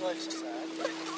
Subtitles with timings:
[0.00, 1.17] Exercise.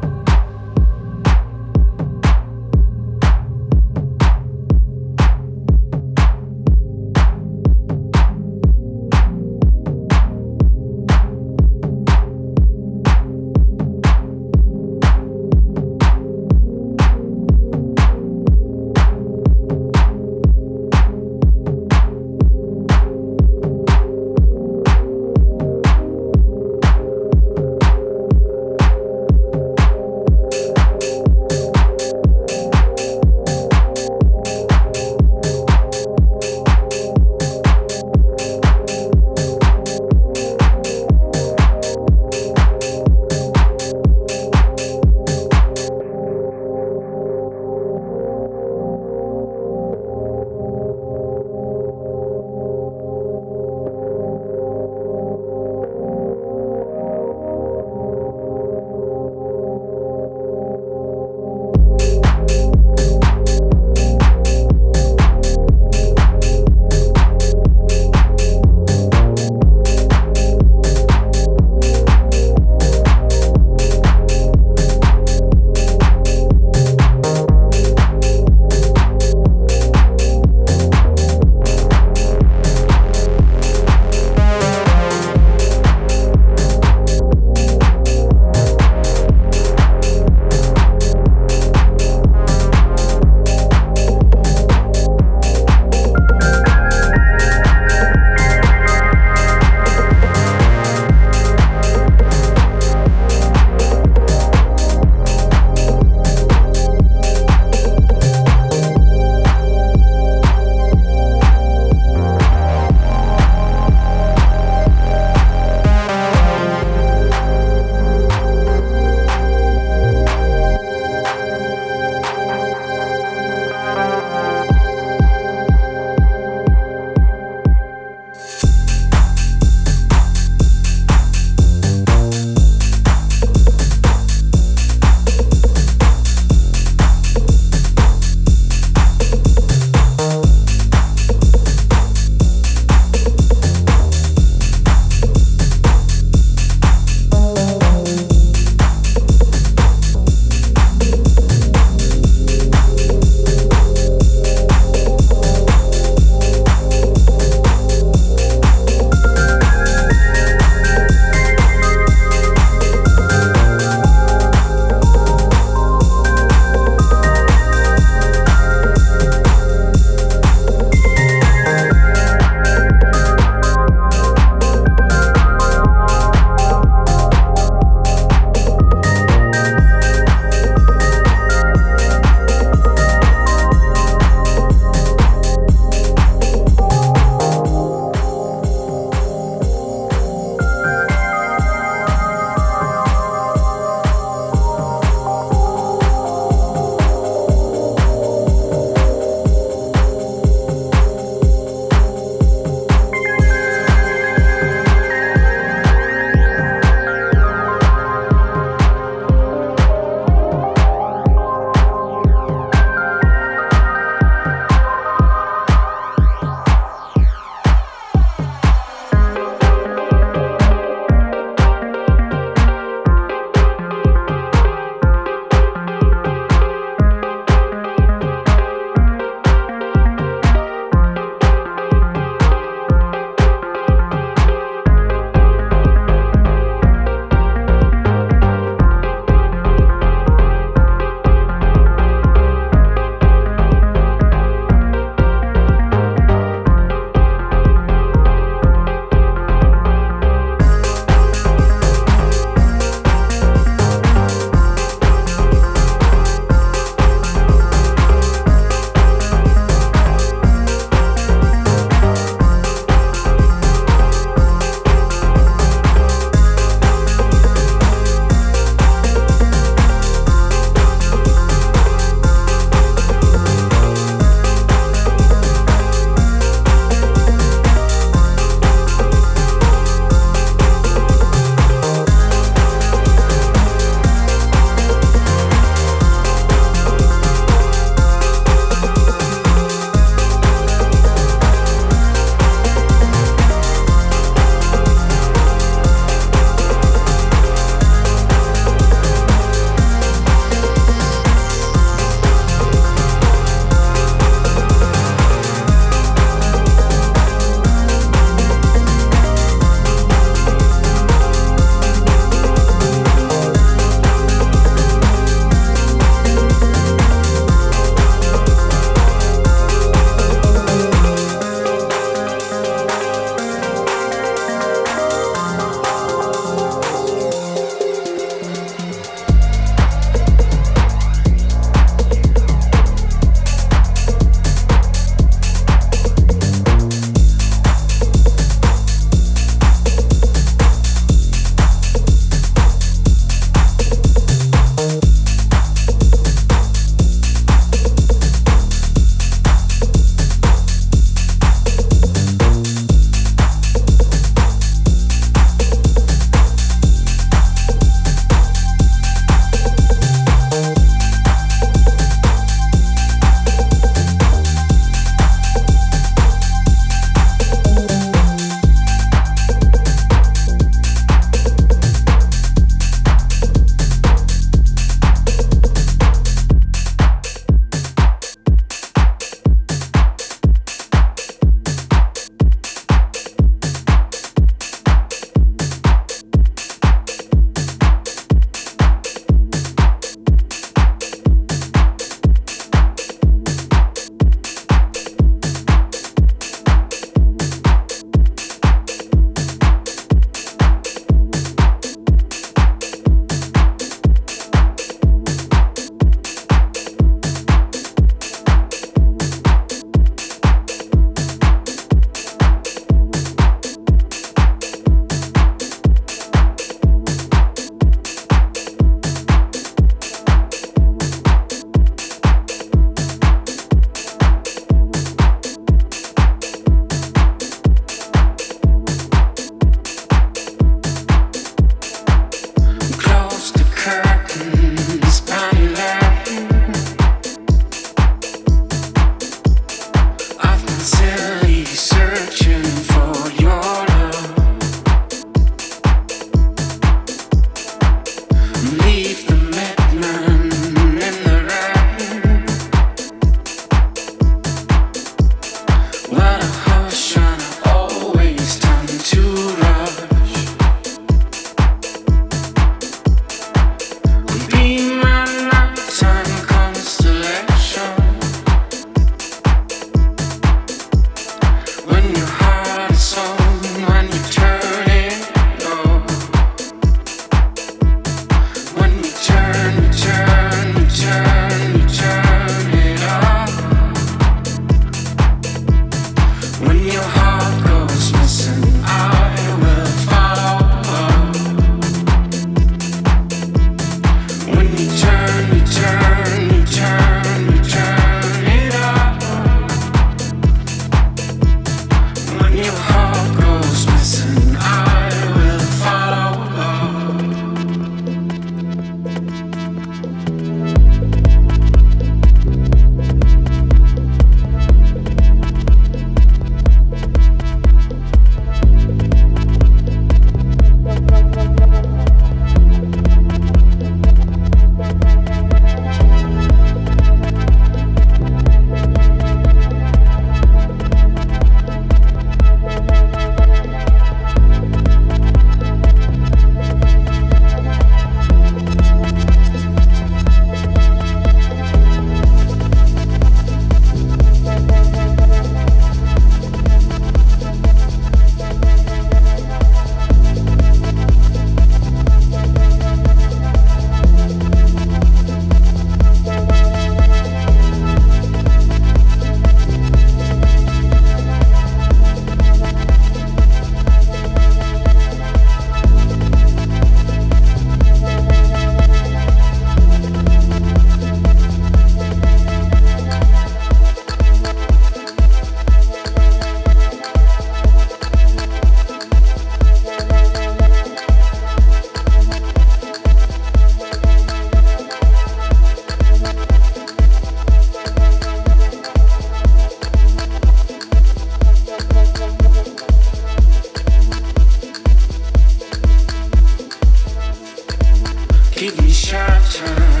[598.61, 600.00] give me shelter.